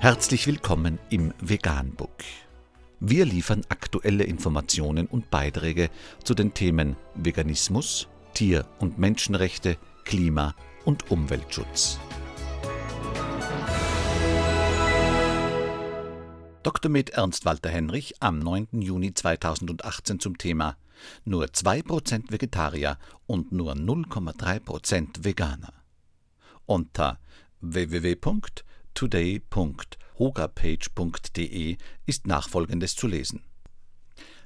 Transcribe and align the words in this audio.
Herzlich 0.00 0.46
willkommen 0.46 1.00
im 1.10 1.34
Veganbook. 1.40 2.22
Wir 3.00 3.24
liefern 3.24 3.62
aktuelle 3.68 4.22
Informationen 4.22 5.08
und 5.08 5.28
Beiträge 5.28 5.90
zu 6.22 6.34
den 6.34 6.54
Themen 6.54 6.94
Veganismus, 7.16 8.06
Tier- 8.32 8.64
und 8.78 9.00
Menschenrechte, 9.00 9.76
Klima- 10.04 10.54
und 10.84 11.10
Umweltschutz. 11.10 11.98
Dr. 16.62 16.92
Med 16.92 17.10
Ernst 17.10 17.44
Walter 17.44 17.70
Henrich 17.70 18.14
am 18.20 18.38
9. 18.38 18.80
Juni 18.80 19.14
2018 19.14 20.20
zum 20.20 20.38
Thema 20.38 20.76
Nur 21.24 21.46
2% 21.46 22.30
Vegetarier 22.30 22.98
und 23.26 23.50
nur 23.50 23.72
0,3% 23.72 25.24
Veganer. 25.24 25.72
Unter 26.66 27.18
www.today.hogapage.de 29.00 31.76
ist 32.06 32.26
nachfolgendes 32.26 32.96
zu 32.96 33.06
lesen. 33.06 33.44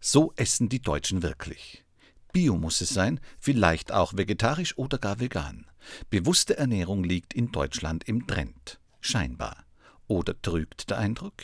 So 0.00 0.32
essen 0.36 0.68
die 0.68 0.82
Deutschen 0.82 1.22
wirklich. 1.22 1.84
Bio 2.32 2.56
muss 2.56 2.80
es 2.80 2.90
sein, 2.90 3.20
vielleicht 3.38 3.92
auch 3.92 4.16
vegetarisch 4.16 4.78
oder 4.78 4.98
gar 4.98 5.20
vegan. 5.20 5.66
Bewusste 6.10 6.58
Ernährung 6.58 7.04
liegt 7.04 7.34
in 7.34 7.50
Deutschland 7.50 8.04
im 8.04 8.26
Trend. 8.26 8.78
Scheinbar. 9.00 9.64
Oder 10.06 10.40
trügt 10.40 10.90
der 10.90 10.98
Eindruck? 10.98 11.42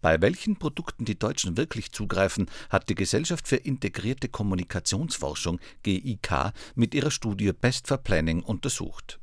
Bei 0.00 0.20
welchen 0.20 0.58
Produkten 0.58 1.04
die 1.04 1.18
Deutschen 1.18 1.56
wirklich 1.56 1.92
zugreifen, 1.92 2.50
hat 2.70 2.88
die 2.88 2.94
Gesellschaft 2.94 3.46
für 3.46 3.56
integrierte 3.56 4.28
Kommunikationsforschung 4.28 5.60
GIK 5.82 6.52
mit 6.74 6.94
ihrer 6.94 7.10
Studie 7.10 7.52
Best 7.52 7.86
for 7.86 7.98
Planning 7.98 8.42
untersucht. 8.42 9.19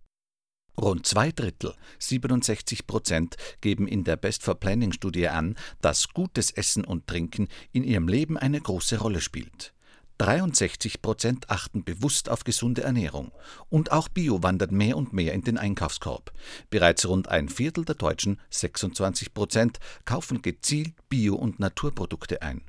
Rund 0.80 1.08
zwei 1.08 1.32
Drittel, 1.32 1.74
67 1.98 2.86
Prozent, 2.86 3.36
geben 3.62 3.88
in 3.88 4.04
der 4.04 4.16
Best 4.16 4.44
for 4.44 4.56
Planning 4.56 4.92
Studie 4.92 5.28
an, 5.28 5.56
dass 5.82 6.10
gutes 6.10 6.52
Essen 6.52 6.86
und 6.86 7.08
Trinken 7.08 7.48
in 7.72 7.84
ihrem 7.84 8.08
Leben 8.08 8.38
eine 8.38 8.62
große 8.62 9.00
Rolle 9.00 9.20
spielt. 9.20 9.74
63 10.20 11.02
Prozent 11.02 11.50
achten 11.50 11.84
bewusst 11.84 12.30
auf 12.30 12.44
gesunde 12.44 12.84
Ernährung. 12.84 13.32
Und 13.70 13.92
auch 13.92 14.08
Bio 14.08 14.44
wandert 14.44 14.72
mehr 14.72 14.98
und 14.98 15.14
mehr 15.14 15.34
in 15.34 15.42
den 15.42 15.58
Einkaufskorb. 15.58 16.32
Bereits 16.70 17.08
rund 17.08 17.28
ein 17.28 17.50
Viertel 17.50 17.84
der 17.84 17.96
Deutschen, 17.96 18.40
26 18.52 19.34
Prozent, 19.34 19.80
kaufen 20.06 20.44
gezielt 20.44 20.94
Bio- 21.10 21.36
und 21.36 21.60
Naturprodukte 21.60 22.44
ein. 22.44 22.62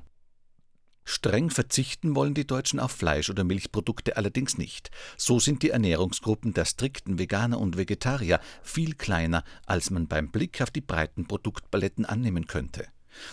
Streng 1.11 1.49
verzichten 1.49 2.13
wollen 2.13 2.35
die 2.35 2.45
Deutschen 2.45 2.79
auf 2.79 2.91
Fleisch 2.91 3.31
oder 3.31 3.43
Milchprodukte 3.43 4.15
allerdings 4.15 4.59
nicht. 4.59 4.91
So 5.17 5.39
sind 5.39 5.63
die 5.63 5.71
Ernährungsgruppen 5.71 6.53
der 6.53 6.65
strikten 6.65 7.17
Veganer 7.17 7.59
und 7.59 7.77
Vegetarier 7.77 8.39
viel 8.61 8.93
kleiner, 8.93 9.43
als 9.65 9.89
man 9.89 10.07
beim 10.07 10.29
Blick 10.29 10.61
auf 10.61 10.69
die 10.69 10.81
breiten 10.81 11.27
Produktpaletten 11.27 12.05
annehmen 12.05 12.45
könnte. 12.45 12.85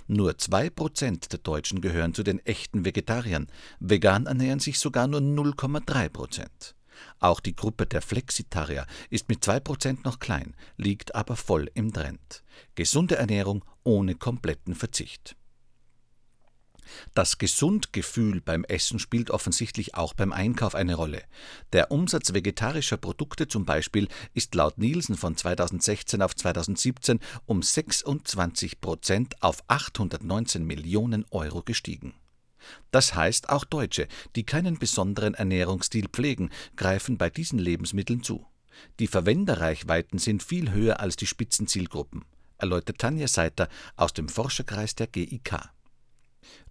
Nur 0.06 0.38
zwei 0.38 0.70
Prozent 0.70 1.32
der 1.32 1.38
Deutschen 1.38 1.82
gehören 1.82 2.14
zu 2.14 2.22
den 2.22 2.38
echten 2.47 2.86
Vegetariern, 2.86 3.47
vegan 3.78 4.24
ernähren 4.24 4.58
sich 4.58 4.78
sogar 4.78 5.06
nur 5.06 5.20
0,3 5.20 6.08
Prozent. 6.08 6.74
Auch 7.20 7.41
die 7.41 7.54
Gruppe 7.54 7.84
der 7.84 8.00
Flexitarier 8.00 8.86
ist 9.10 9.28
mit 9.28 9.44
zwei 9.44 9.60
Prozent 9.60 10.02
noch 10.06 10.19
klein, 10.19 10.56
liegt 10.78 11.14
aber 11.14 11.36
voll 11.36 11.70
im 11.74 11.92
Trend. 11.92 12.42
Gesunde 12.74 13.16
Ernährung 13.16 13.66
ohne 13.84 14.14
kompletten 14.14 14.74
Verzicht. 14.74 15.36
Das 17.14 17.39
Gesundgefühl 17.39 18.41
beim 18.41 18.64
Essen 18.64 18.98
spielt 18.98 19.30
offensichtlich 19.30 19.94
auch 19.94 20.14
beim 20.14 20.33
Einkauf 20.33 20.75
eine 20.75 20.94
Rolle. 20.94 21.22
Der 21.72 21.91
Umsatz 21.91 22.33
vegetarischer 22.33 22.97
Produkte 22.97 23.48
zum 23.48 23.64
Beispiel 23.64 24.08
ist 24.34 24.55
laut 24.55 24.78
Nielsen 24.78 25.16
von 25.16 25.36
2016 25.36 26.22
auf 26.22 26.34
2017 26.34 27.20
um 27.47 27.62
26 27.62 28.80
Prozent 28.80 29.42
auf 29.42 29.62
819 29.69 30.64
Millionen 30.64 31.25
Euro 31.30 31.62
gestiegen. 31.62 32.14
Das 32.91 33.15
heißt, 33.15 33.49
auch 33.49 33.65
Deutsche, 33.65 34.09
die 34.34 34.44
keinen 34.44 34.78
besonderen 34.78 35.34
Ernährungsstil 35.34 36.09
pflegen, 36.09 36.50
greifen 36.76 37.19
bei 37.19 37.31
diesen 37.31 37.59
Lebensmitteln 37.59 38.22
zu. 38.22 38.47
Die 38.99 39.06
Verwenderreichweiten 39.06 40.19
sind 40.19 40.43
viel 40.43 40.72
höher 40.72 41.00
als 41.00 41.16
die 41.16 41.26
Spitzenzielgruppen, 41.26 42.25
erläutert 42.59 42.99
Tanja 42.99 43.28
Seiter 43.28 43.69
aus 43.97 44.12
dem 44.12 44.28
Forscherkreis 44.28 44.94
der 44.94 45.06
GIK. 45.06 45.70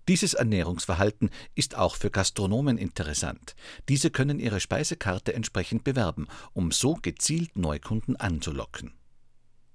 Dieses 0.07 0.35
Ernährungsverhalten 0.35 1.29
ist 1.55 1.75
auch 1.75 1.95
für 1.95 2.11
Gastronomen 2.11 2.77
interessant. 2.77 3.55
Diese 3.89 4.11
können 4.11 4.39
ihre 4.39 4.59
Speisekarte 4.59 5.33
entsprechend 5.33 5.83
bewerben, 5.83 6.27
um 6.53 6.71
so 6.71 6.93
gezielt 7.01 7.57
Neukunden 7.57 8.15
anzulocken. 8.15 8.93